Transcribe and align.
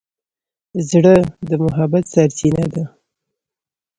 زړه 0.89 1.15
د 1.49 1.51
محبت 1.63 2.05
سرچینه 2.13 2.65
ده. 2.73 2.83